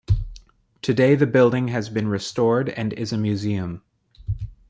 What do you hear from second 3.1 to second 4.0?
a museum.